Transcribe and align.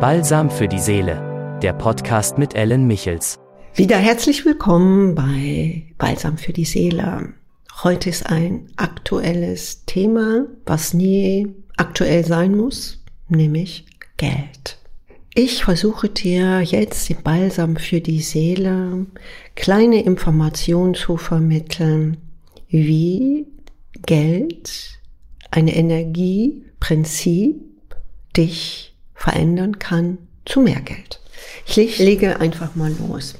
Balsam 0.00 0.48
für 0.48 0.68
die 0.68 0.78
Seele, 0.78 1.58
der 1.60 1.72
Podcast 1.72 2.38
mit 2.38 2.54
Ellen 2.54 2.86
Michels. 2.86 3.40
Wieder 3.74 3.96
herzlich 3.96 4.44
willkommen 4.44 5.16
bei 5.16 5.92
Balsam 5.98 6.38
für 6.38 6.52
die 6.52 6.66
Seele. 6.66 7.34
Heute 7.82 8.08
ist 8.08 8.26
ein 8.26 8.68
aktuelles 8.76 9.84
Thema, 9.86 10.46
was 10.66 10.94
nie 10.94 11.52
aktuell 11.76 12.24
sein 12.24 12.56
muss, 12.56 13.02
nämlich 13.28 13.86
Geld. 14.18 14.78
Ich 15.34 15.64
versuche 15.64 16.08
dir 16.08 16.60
jetzt 16.60 17.10
im 17.10 17.20
Balsam 17.24 17.74
für 17.74 18.00
die 18.00 18.20
Seele 18.20 19.04
kleine 19.56 20.04
Informationen 20.04 20.94
zu 20.94 21.16
vermitteln, 21.16 22.18
wie 22.68 23.48
Geld, 24.06 25.00
eine 25.50 25.74
Energie, 25.74 26.62
Prinzip 26.78 27.56
dich 28.36 28.94
verändern 29.18 29.78
kann 29.78 30.16
zu 30.44 30.60
mehr 30.60 30.80
Geld. 30.80 31.20
Ich 31.66 31.98
lege 31.98 32.40
einfach 32.40 32.74
mal 32.74 32.92
los. 33.08 33.34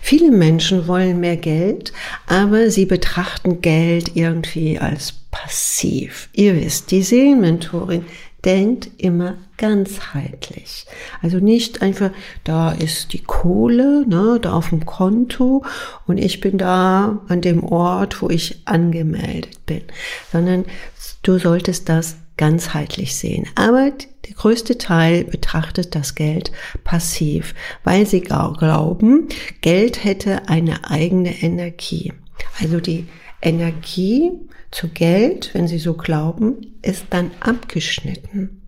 Viele 0.00 0.30
Menschen 0.30 0.86
wollen 0.86 1.20
mehr 1.20 1.36
Geld, 1.36 1.92
aber 2.26 2.70
sie 2.70 2.86
betrachten 2.86 3.60
Geld 3.60 4.12
irgendwie 4.14 4.78
als 4.78 5.14
passiv. 5.30 6.28
Ihr 6.32 6.54
wisst, 6.54 6.90
die 6.90 7.02
Seelenmentorin 7.02 8.04
denkt 8.44 8.90
immer 8.98 9.36
ganzheitlich. 9.56 10.86
Also 11.22 11.38
nicht 11.38 11.80
einfach, 11.80 12.10
da 12.44 12.72
ist 12.72 13.12
die 13.12 13.22
Kohle, 13.22 14.04
ne, 14.06 14.38
da 14.42 14.54
auf 14.54 14.70
dem 14.70 14.84
Konto 14.84 15.64
und 16.06 16.18
ich 16.18 16.40
bin 16.40 16.58
da 16.58 17.20
an 17.28 17.40
dem 17.40 17.62
Ort, 17.62 18.20
wo 18.20 18.28
ich 18.28 18.62
angemeldet 18.64 19.64
bin, 19.64 19.82
sondern 20.32 20.64
du 21.22 21.38
solltest 21.38 21.88
das 21.88 22.16
ganzheitlich 22.42 23.14
sehen. 23.14 23.46
Aber 23.54 23.92
der 24.26 24.34
größte 24.34 24.76
Teil 24.76 25.22
betrachtet 25.22 25.94
das 25.94 26.16
Geld 26.16 26.50
passiv, 26.82 27.54
weil 27.84 28.04
sie 28.04 28.20
glauben, 28.20 29.28
Geld 29.60 30.02
hätte 30.02 30.48
eine 30.48 30.90
eigene 30.90 31.40
Energie. 31.40 32.12
Also 32.60 32.80
die 32.80 33.06
Energie 33.40 34.32
zu 34.72 34.88
Geld, 34.88 35.50
wenn 35.52 35.68
sie 35.68 35.78
so 35.78 35.94
glauben, 35.94 36.74
ist 36.82 37.04
dann 37.10 37.30
abgeschnitten. 37.38 38.60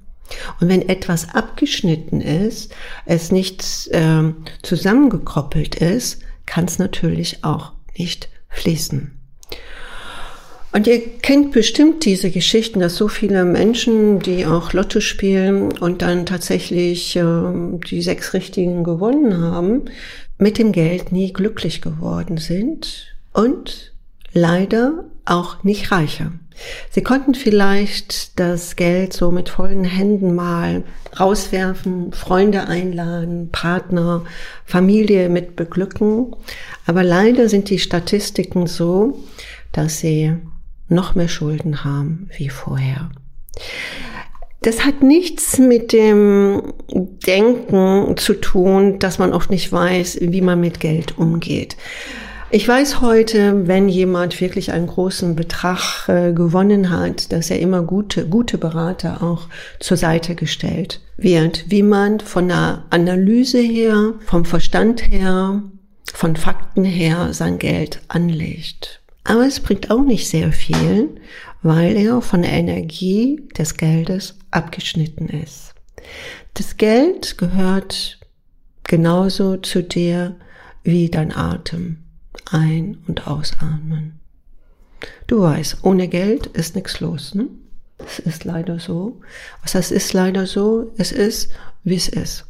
Und 0.60 0.68
wenn 0.68 0.88
etwas 0.88 1.34
abgeschnitten 1.34 2.20
ist, 2.20 2.72
es 3.06 3.32
nicht 3.32 3.88
äh, 3.90 4.32
zusammengekoppelt 4.62 5.74
ist, 5.74 6.20
kann 6.46 6.66
es 6.66 6.78
natürlich 6.78 7.42
auch 7.42 7.72
nicht 7.98 8.28
fließen. 8.50 9.18
Und 10.74 10.88
ihr 10.88 11.00
kennt 11.22 11.52
bestimmt 11.52 12.04
diese 12.04 12.32
Geschichten, 12.32 12.80
dass 12.80 12.96
so 12.96 13.06
viele 13.06 13.44
Menschen, 13.44 14.18
die 14.18 14.44
auch 14.44 14.72
Lotto 14.72 14.98
spielen 14.98 15.70
und 15.78 16.02
dann 16.02 16.26
tatsächlich 16.26 17.14
äh, 17.14 17.22
die 17.88 18.02
sechs 18.02 18.34
Richtigen 18.34 18.82
gewonnen 18.82 19.40
haben, 19.40 19.82
mit 20.36 20.58
dem 20.58 20.72
Geld 20.72 21.12
nie 21.12 21.32
glücklich 21.32 21.80
geworden 21.80 22.38
sind 22.38 23.14
und 23.32 23.92
leider 24.32 25.04
auch 25.24 25.62
nicht 25.62 25.92
reicher. 25.92 26.32
Sie 26.90 27.04
konnten 27.04 27.36
vielleicht 27.36 28.40
das 28.40 28.74
Geld 28.74 29.12
so 29.12 29.30
mit 29.30 29.50
vollen 29.50 29.84
Händen 29.84 30.34
mal 30.34 30.82
rauswerfen, 31.20 32.12
Freunde 32.12 32.66
einladen, 32.66 33.50
Partner, 33.52 34.24
Familie 34.64 35.28
mit 35.28 35.54
beglücken. 35.54 36.34
Aber 36.84 37.04
leider 37.04 37.48
sind 37.48 37.70
die 37.70 37.78
Statistiken 37.78 38.66
so, 38.66 39.22
dass 39.70 40.00
sie 40.00 40.32
noch 40.88 41.14
mehr 41.14 41.28
Schulden 41.28 41.84
haben 41.84 42.28
wie 42.36 42.48
vorher. 42.48 43.10
Das 44.62 44.84
hat 44.84 45.02
nichts 45.02 45.58
mit 45.58 45.92
dem 45.92 46.72
Denken 46.88 48.16
zu 48.16 48.34
tun, 48.34 48.98
dass 48.98 49.18
man 49.18 49.34
oft 49.34 49.50
nicht 49.50 49.70
weiß, 49.70 50.18
wie 50.22 50.40
man 50.40 50.58
mit 50.58 50.80
Geld 50.80 51.18
umgeht. 51.18 51.76
Ich 52.50 52.68
weiß 52.68 53.00
heute, 53.00 53.66
wenn 53.66 53.88
jemand 53.88 54.40
wirklich 54.40 54.72
einen 54.72 54.86
großen 54.86 55.34
Betrag 55.34 56.08
äh, 56.08 56.32
gewonnen 56.32 56.90
hat, 56.90 57.32
dass 57.32 57.50
er 57.50 57.58
immer 57.58 57.82
gute, 57.82 58.28
gute 58.28 58.58
Berater 58.58 59.22
auch 59.22 59.48
zur 59.80 59.96
Seite 59.96 60.34
gestellt 60.34 61.00
wird, 61.16 61.64
wie 61.68 61.82
man 61.82 62.20
von 62.20 62.48
der 62.48 62.84
Analyse 62.90 63.58
her, 63.58 64.14
vom 64.24 64.44
Verstand 64.44 65.10
her, 65.10 65.62
von 66.12 66.36
Fakten 66.36 66.84
her 66.84 67.32
sein 67.32 67.58
Geld 67.58 68.00
anlegt. 68.08 69.02
Aber 69.24 69.46
es 69.46 69.60
bringt 69.60 69.90
auch 69.90 70.02
nicht 70.02 70.28
sehr 70.28 70.52
viel, 70.52 71.20
weil 71.62 71.96
er 71.96 72.20
von 72.20 72.42
der 72.42 72.52
Energie 72.52 73.42
des 73.56 73.76
Geldes 73.76 74.38
abgeschnitten 74.50 75.28
ist. 75.28 75.74
Das 76.52 76.76
Geld 76.76 77.38
gehört 77.38 78.20
genauso 78.84 79.56
zu 79.56 79.82
dir 79.82 80.36
wie 80.82 81.08
dein 81.08 81.34
Atem. 81.34 82.04
Ein- 82.50 82.98
und 83.08 83.26
ausatmen. 83.26 84.20
Du 85.26 85.40
weißt, 85.40 85.78
ohne 85.82 86.08
Geld 86.08 86.46
ist 86.48 86.74
nichts 86.74 87.00
los. 87.00 87.34
Ne? 87.34 87.48
Es 87.98 88.18
ist 88.18 88.44
leider 88.44 88.78
so. 88.78 89.20
Was 89.62 89.74
heißt, 89.74 89.92
ist 89.92 90.12
leider 90.12 90.46
so? 90.46 90.92
Es 90.98 91.10
ist, 91.12 91.50
wie 91.82 91.96
es 91.96 92.08
ist. 92.08 92.44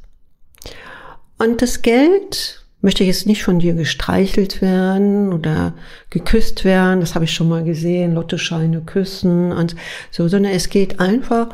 Und 1.39 1.63
das 1.63 1.83
Geld 1.83 2.64
möchte 2.85 3.03
jetzt 3.03 3.27
nicht 3.27 3.43
von 3.43 3.59
dir 3.59 3.73
gestreichelt 3.73 4.61
werden 4.61 5.33
oder 5.33 5.73
geküsst 6.11 6.65
werden. 6.65 7.01
Das 7.01 7.15
habe 7.15 7.25
ich 7.25 7.33
schon 7.33 7.49
mal 7.49 7.65
gesehen, 7.65 8.15
Lottoscheine 8.15 8.83
küssen 8.83 9.53
und 9.53 9.75
so, 10.11 10.29
sondern 10.29 10.53
es 10.53 10.69
geht 10.69 11.01
einfach, 11.01 11.49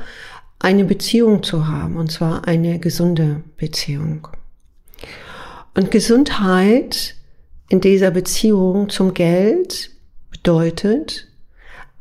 eine 0.59 0.85
Beziehung 0.85 1.43
zu 1.43 1.69
haben 1.69 1.97
und 1.97 2.13
zwar 2.13 2.47
eine 2.47 2.79
gesunde 2.81 3.43
Beziehung. 3.57 4.29
Und 5.75 5.91
Gesundheit 5.91 7.15
in 7.69 7.81
dieser 7.81 8.11
Beziehung 8.11 8.91
zum 8.91 9.15
Geld 9.15 9.91
bedeutet, 10.31 11.29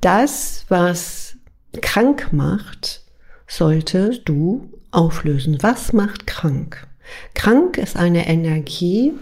das, 0.01 0.65
was 0.69 1.37
krank 1.81 2.33
macht, 2.33 3.03
sollte 3.47 4.19
du 4.25 4.73
auflösen. 4.91 5.59
Was 5.61 5.93
macht 5.93 6.25
krank? 6.25 6.87
Krank 7.33 7.77
ist 7.77 7.95
eine 7.95 8.27
Energie, 8.27 9.13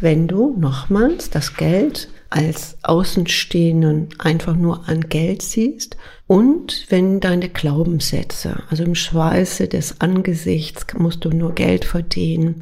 wenn 0.00 0.28
du 0.28 0.56
nochmals 0.58 1.30
das 1.30 1.56
Geld 1.56 2.08
als 2.30 2.78
Außenstehenden 2.82 4.08
einfach 4.18 4.56
nur 4.56 4.88
an 4.88 5.02
Geld 5.02 5.42
siehst 5.42 5.96
und 6.26 6.86
wenn 6.88 7.20
deine 7.20 7.48
Glaubenssätze, 7.48 8.62
also 8.70 8.82
im 8.82 8.94
Schweiße 8.94 9.68
des 9.68 10.00
Angesichts 10.00 10.94
musst 10.94 11.24
du 11.24 11.30
nur 11.30 11.54
Geld 11.54 11.84
verdienen. 11.84 12.56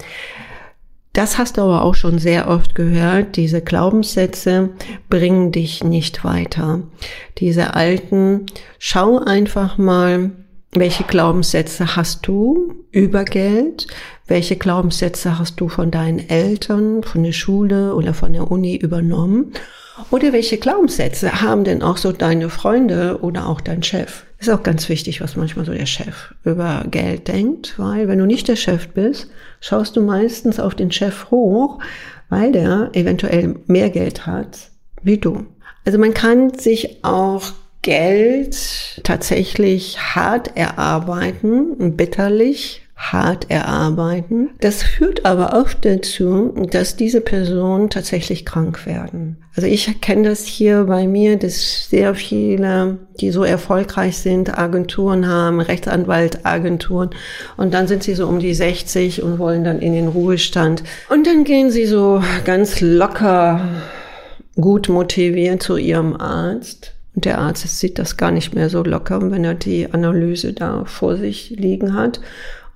Das 1.12 1.36
hast 1.38 1.56
du 1.56 1.62
aber 1.62 1.84
auch 1.84 1.94
schon 1.94 2.18
sehr 2.18 2.48
oft 2.48 2.74
gehört. 2.74 3.36
Diese 3.36 3.60
Glaubenssätze 3.60 4.70
bringen 5.10 5.52
dich 5.52 5.84
nicht 5.84 6.24
weiter. 6.24 6.82
Diese 7.38 7.74
alten, 7.74 8.46
schau 8.78 9.18
einfach 9.18 9.76
mal, 9.76 10.30
welche 10.74 11.04
Glaubenssätze 11.04 11.96
hast 11.96 12.26
du 12.26 12.74
über 12.90 13.24
Geld? 13.24 13.86
Welche 14.32 14.56
Glaubenssätze 14.56 15.38
hast 15.38 15.60
du 15.60 15.68
von 15.68 15.90
deinen 15.90 16.18
Eltern, 16.30 17.02
von 17.02 17.22
der 17.22 17.32
Schule 17.32 17.94
oder 17.94 18.14
von 18.14 18.32
der 18.32 18.50
Uni 18.50 18.76
übernommen? 18.76 19.52
Oder 20.10 20.32
welche 20.32 20.56
Glaubenssätze 20.56 21.42
haben 21.42 21.64
denn 21.64 21.82
auch 21.82 21.98
so 21.98 22.12
deine 22.12 22.48
Freunde 22.48 23.18
oder 23.20 23.46
auch 23.46 23.60
dein 23.60 23.82
Chef? 23.82 24.22
Ist 24.38 24.48
auch 24.48 24.62
ganz 24.62 24.88
wichtig, 24.88 25.20
was 25.20 25.36
manchmal 25.36 25.66
so 25.66 25.74
der 25.74 25.84
Chef 25.84 26.32
über 26.44 26.82
Geld 26.90 27.28
denkt, 27.28 27.74
weil 27.76 28.08
wenn 28.08 28.20
du 28.20 28.24
nicht 28.24 28.48
der 28.48 28.56
Chef 28.56 28.88
bist, 28.88 29.28
schaust 29.60 29.96
du 29.96 30.00
meistens 30.00 30.58
auf 30.58 30.74
den 30.74 30.90
Chef 30.90 31.30
hoch, 31.30 31.78
weil 32.30 32.52
der 32.52 32.88
eventuell 32.94 33.56
mehr 33.66 33.90
Geld 33.90 34.26
hat 34.26 34.70
wie 35.02 35.18
du. 35.18 35.44
Also 35.84 35.98
man 35.98 36.14
kann 36.14 36.54
sich 36.54 37.04
auch 37.04 37.52
Geld 37.82 39.02
tatsächlich 39.04 39.98
hart 39.98 40.56
erarbeiten, 40.56 41.98
bitterlich 41.98 42.81
hart 43.02 43.50
erarbeiten. 43.50 44.50
Das 44.60 44.82
führt 44.82 45.26
aber 45.26 45.54
auch 45.54 45.72
dazu, 45.72 46.54
dass 46.70 46.96
diese 46.96 47.20
Personen 47.20 47.90
tatsächlich 47.90 48.46
krank 48.46 48.86
werden. 48.86 49.38
Also 49.56 49.68
ich 49.68 50.00
kenne 50.00 50.28
das 50.28 50.46
hier 50.46 50.84
bei 50.84 51.06
mir, 51.06 51.36
dass 51.36 51.88
sehr 51.90 52.14
viele, 52.14 52.98
die 53.20 53.30
so 53.32 53.42
erfolgreich 53.42 54.16
sind, 54.18 54.56
Agenturen 54.56 55.26
haben, 55.26 55.60
Rechtsanwaltagenturen 55.60 57.10
und 57.56 57.74
dann 57.74 57.88
sind 57.88 58.02
sie 58.02 58.14
so 58.14 58.28
um 58.28 58.38
die 58.38 58.54
60 58.54 59.22
und 59.22 59.38
wollen 59.38 59.64
dann 59.64 59.80
in 59.80 59.92
den 59.92 60.08
Ruhestand 60.08 60.84
und 61.10 61.26
dann 61.26 61.44
gehen 61.44 61.70
sie 61.70 61.86
so 61.86 62.22
ganz 62.44 62.80
locker 62.80 63.68
gut 64.54 64.88
motiviert 64.88 65.62
zu 65.62 65.76
ihrem 65.76 66.16
Arzt 66.16 66.94
und 67.14 67.26
der 67.26 67.38
Arzt 67.38 67.68
sieht 67.78 67.98
das 67.98 68.16
gar 68.16 68.30
nicht 68.30 68.54
mehr 68.54 68.70
so 68.70 68.82
locker, 68.82 69.30
wenn 69.30 69.44
er 69.44 69.54
die 69.54 69.92
Analyse 69.92 70.54
da 70.54 70.84
vor 70.86 71.16
sich 71.16 71.50
liegen 71.50 71.94
hat 71.94 72.20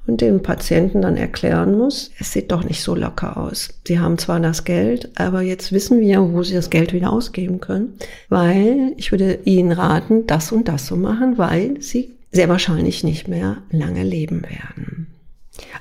und 0.07 0.21
dem 0.21 0.43
Patienten 0.43 1.03
dann 1.03 1.17
erklären 1.17 1.77
muss, 1.77 2.11
es 2.19 2.33
sieht 2.33 2.53
doch 2.53 2.65
nicht 2.65 2.81
so 2.81 2.95
locker 2.95 3.37
aus. 3.37 3.71
Sie 3.87 3.99
haben 3.99 4.19
zwar 4.19 4.41
das 4.41 4.65
Geld, 4.65 5.11
aber 5.17 5.43
jetzt 5.43 5.73
wissen 5.73 6.01
wir, 6.01 6.33
wo 6.33 6.43
Sie 6.43 6.55
das 6.55 6.71
Geld 6.71 6.93
wieder 6.93 7.13
ausgeben 7.13 7.61
können, 7.61 7.95
weil 8.29 8.93
ich 8.97 9.11
würde 9.11 9.41
Ihnen 9.45 9.73
raten, 9.73 10.27
das 10.27 10.53
und 10.53 10.69
das 10.69 10.87
zu 10.87 10.97
machen, 10.97 11.39
weil 11.39 11.81
Sie 11.81 12.11
sehr 12.33 12.49
wahrscheinlich 12.49 13.03
nicht 13.03 13.29
mehr 13.29 13.59
lange 13.71 14.05
leben 14.05 14.43
werden. 14.43 15.07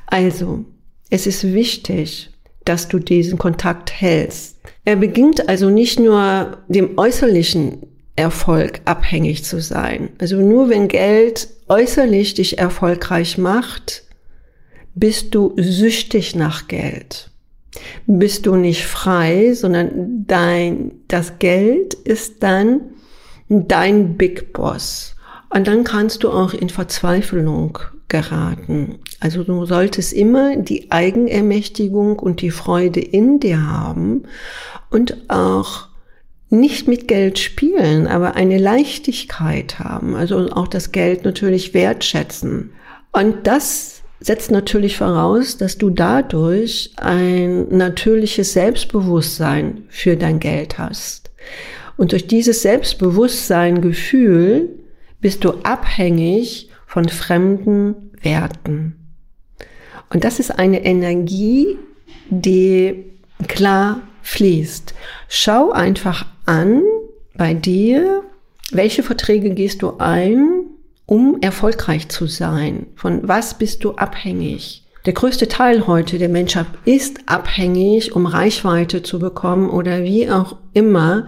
Also, 0.08 0.66
es 1.10 1.28
ist 1.28 1.44
wichtig, 1.44 2.32
dass 2.64 2.88
du 2.88 3.00
diesen 3.00 3.38
Kontakt 3.38 3.92
hältst. 3.92 4.58
Er 4.86 4.96
beginnt 4.96 5.50
also 5.50 5.70
nicht 5.70 6.00
nur 6.00 6.58
dem 6.68 6.98
äußerlichen 6.98 7.84
Erfolg 8.16 8.82
abhängig 8.86 9.44
zu 9.44 9.62
sein. 9.62 10.10
Also 10.20 10.38
nur 10.38 10.70
wenn 10.70 10.88
Geld 10.88 11.50
äußerlich 11.68 12.34
dich 12.34 12.58
erfolgreich 12.58 13.38
macht, 13.38 14.05
bist 14.96 15.36
du 15.36 15.54
süchtig 15.58 16.36
nach 16.36 16.68
Geld. 16.68 17.30
Bist 18.08 18.46
du 18.46 18.56
nicht 18.56 18.86
frei, 18.86 19.54
sondern 19.54 20.26
dein, 20.26 20.92
das 21.08 21.40
Geld 21.40 21.94
ist 21.94 22.42
dann 22.42 22.82
dein 23.50 24.16
Big 24.18 24.54
Boss. 24.54 25.16
Und 25.50 25.68
dann 25.68 25.84
kannst 25.84 26.24
du 26.24 26.32
auch 26.32 26.54
in 26.54 26.70
Verzweiflung 26.70 27.78
geraten. 28.08 29.00
Also 29.20 29.44
du 29.44 29.66
solltest 29.66 30.14
immer 30.14 30.56
die 30.56 30.92
Eigenermächtigung 30.92 32.20
und 32.20 32.42
die 32.42 32.52
Freude 32.52 33.02
in 33.02 33.40
dir 33.40 33.68
haben 33.68 34.24
und 34.90 35.30
auch 35.30 35.88
nicht 36.50 36.88
mit 36.88 37.08
Geld 37.08 37.40
spielen, 37.40 38.08
aber 38.08 38.36
eine 38.36 38.58
Leichtigkeit 38.58 39.80
haben. 39.80 40.16
Also 40.16 40.38
auch 40.52 40.68
das 40.68 40.92
Geld 40.92 41.26
natürlich 41.26 41.74
wertschätzen. 41.74 42.72
Und 43.12 43.48
das 43.48 43.95
setzt 44.20 44.52
natürlich 44.52 44.98
voraus, 44.98 45.58
dass 45.58 45.78
du 45.78 45.90
dadurch 45.90 46.92
ein 46.98 47.68
natürliches 47.70 48.54
Selbstbewusstsein 48.54 49.84
für 49.90 50.16
dein 50.16 50.40
Geld 50.40 50.78
hast. 50.78 51.32
Und 51.98 52.12
durch 52.12 52.28
dieses 52.28 52.62
Selbstbewusstsein, 52.62 53.82
Gefühl, 53.82 54.70
bist 55.22 55.44
du 55.44 55.52
abhängig 55.64 56.70
von 56.86 57.08
fremden 57.08 58.12
Werten. 58.22 58.96
Und 60.10 60.24
das 60.24 60.40
ist 60.40 60.60
eine 60.60 60.86
Energie, 60.86 61.78
die 62.30 63.06
klar 63.48 64.02
fließt. 64.22 64.94
Schau 65.28 65.72
einfach 65.72 66.26
an 66.46 66.84
bei 67.36 67.54
dir, 67.54 68.24
welche 68.72 69.04
Verträge 69.04 69.52
gehst 69.52 69.82
du 69.82 69.98
ein, 69.98 70.55
um 71.06 71.38
erfolgreich 71.42 72.10
zu 72.10 72.28
sein? 72.28 72.88
Von 72.96 73.28
was 73.28 73.58
bist 73.58 73.84
du 73.84 73.92
abhängig? 73.92 74.84
Der 75.06 75.14
größte 75.14 75.48
Teil 75.48 75.86
heute 75.86 76.18
der 76.18 76.30
Menschheit 76.30 76.66
ist 76.84 77.20
abhängig, 77.28 78.16
um 78.16 78.26
Reichweite 78.26 79.04
zu 79.04 79.20
bekommen 79.20 79.70
oder 79.70 80.04
wie 80.04 80.30
auch 80.32 80.56
immer 80.74 81.28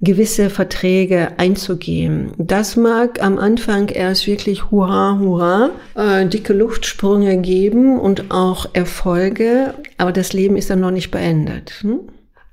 gewisse 0.00 0.50
Verträge 0.50 1.38
einzugehen. 1.38 2.32
Das 2.36 2.76
mag 2.76 3.22
am 3.22 3.38
Anfang 3.38 3.88
erst 3.88 4.26
wirklich 4.26 4.70
hurra, 4.70 5.18
hurra, 5.18 5.70
äh, 5.94 6.26
dicke 6.26 6.52
Luftsprünge 6.52 7.38
geben 7.38 7.98
und 7.98 8.30
auch 8.30 8.66
Erfolge, 8.74 9.74
aber 9.96 10.12
das 10.12 10.32
Leben 10.32 10.56
ist 10.56 10.68
dann 10.68 10.80
noch 10.80 10.90
nicht 10.90 11.10
beendet. 11.10 11.78
Hm? 11.80 12.00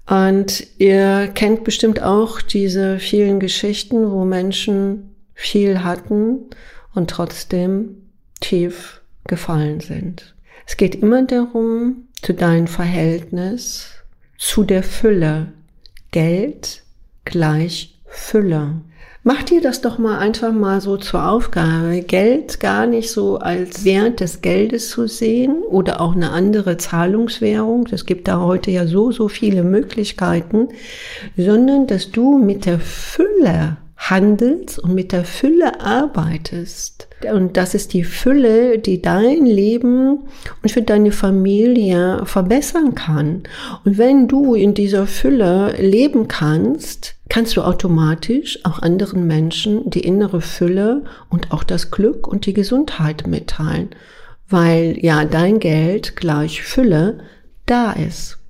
Und 0.08 0.68
ihr 0.78 1.30
kennt 1.34 1.64
bestimmt 1.64 2.02
auch 2.02 2.42
diese 2.42 3.00
vielen 3.00 3.40
Geschichten, 3.40 4.12
wo 4.12 4.24
Menschen 4.24 5.13
viel 5.44 5.84
hatten 5.84 6.40
und 6.96 7.10
trotzdem 7.10 7.98
tief 8.40 9.02
gefallen 9.26 9.82
sind. 9.82 10.36
Es 10.66 10.78
geht 10.78 10.96
immer 10.96 11.24
darum, 11.24 12.08
zu 12.22 12.34
deinem 12.34 12.68
Verhältnis 12.68 13.90
zu 14.38 14.64
der 14.64 14.84
Fülle. 14.84 15.52
Geld 16.12 16.84
gleich 17.26 18.00
Fülle. 18.06 18.82
Mach 19.26 19.44
dir 19.44 19.62
das 19.62 19.82
doch 19.82 19.98
mal 19.98 20.20
einfach 20.20 20.54
mal 20.54 20.80
so 20.82 20.98
zur 20.98 21.28
Aufgabe, 21.28 22.02
Geld 22.02 22.60
gar 22.60 22.86
nicht 22.86 23.10
so 23.10 23.38
als 23.38 23.84
Wert 23.84 24.20
des 24.20 24.42
Geldes 24.42 24.90
zu 24.90 25.08
sehen 25.08 25.64
oder 25.64 26.00
auch 26.02 26.16
eine 26.16 26.32
andere 26.32 26.78
Zahlungswährung. 26.78 27.88
Es 27.92 28.06
gibt 28.06 28.28
da 28.28 28.40
heute 28.40 28.72
ja 28.72 28.86
so, 28.86 29.12
so 29.12 29.28
viele 29.28 29.64
Möglichkeiten, 29.64 30.70
sondern 31.36 31.88
dass 31.88 32.12
du 32.12 32.38
mit 32.38 32.66
der 32.66 32.80
Fülle 32.80 33.78
handelst 33.98 34.80
und 34.80 34.94
mit 34.94 35.12
der 35.12 35.24
Fülle 35.24 35.82
arbeitest. 35.82 37.08
Und 37.32 37.56
das 37.56 37.74
ist 37.74 37.94
die 37.94 38.04
Fülle, 38.04 38.78
die 38.80 39.02
dein 39.02 39.46
Leben 39.46 40.20
und 40.62 40.72
für 40.72 40.82
deine 40.82 41.12
Familie 41.12 42.22
verbessern 42.26 42.96
kann. 42.96 43.44
Und 43.86 43.98
wenn 43.98 44.28
du 44.28 44.56
in 44.56 44.74
dieser 44.74 45.08
Fülle 45.08 45.76
leben 45.82 46.28
kannst, 46.28 47.16
kannst 47.30 47.56
du 47.56 47.62
automatisch 47.62 48.60
auch 48.64 48.80
anderen 48.80 49.26
Menschen 49.26 49.90
die 49.90 50.02
innere 50.02 50.42
Fülle 50.42 51.04
und 51.30 51.52
auch 51.52 51.64
das 51.64 51.92
Glück 51.92 52.28
und 52.28 52.46
die 52.46 52.54
Gesundheit 52.54 53.26
mitteilen, 53.26 53.90
weil 54.50 54.98
ja 55.02 55.24
dein 55.24 55.60
Geld 55.60 56.16
gleich 56.16 56.62
Fülle 56.62 57.20
da 57.66 57.94
ist. 57.94 58.43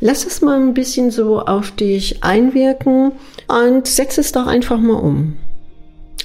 Lass 0.00 0.24
es 0.24 0.42
mal 0.42 0.60
ein 0.60 0.74
bisschen 0.74 1.10
so 1.10 1.40
auf 1.40 1.72
dich 1.72 2.22
einwirken 2.22 3.12
und 3.48 3.86
setz 3.86 4.18
es 4.18 4.32
doch 4.32 4.46
einfach 4.46 4.78
mal 4.78 4.94
um. 4.94 5.36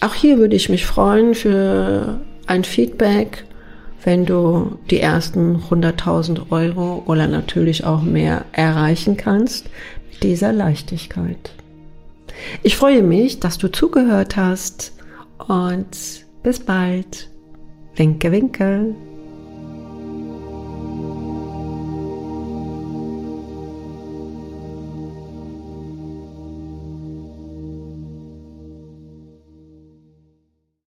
Auch 0.02 0.14
hier 0.14 0.38
würde 0.38 0.56
ich 0.56 0.70
mich 0.70 0.86
freuen 0.86 1.34
für 1.34 2.20
ein 2.46 2.64
Feedback, 2.64 3.46
wenn 4.04 4.26
du 4.26 4.78
die 4.90 5.00
ersten 5.00 5.58
100.000 5.70 6.52
Euro 6.52 7.04
oder 7.06 7.28
natürlich 7.28 7.86
auch 7.86 8.02
mehr 8.02 8.46
erreichen 8.52 9.18
kannst 9.18 9.70
mit 10.12 10.24
dieser 10.24 10.52
Leichtigkeit. 10.52 11.52
Ich 12.64 12.76
freue 12.76 13.02
mich, 13.02 13.40
dass 13.40 13.58
du 13.58 13.72
zugehört 13.72 14.36
hast 14.36 14.94
und 15.48 15.88
bis 16.44 16.60
bald. 16.60 17.30
Winke, 17.96 18.32
winke. 18.32 18.96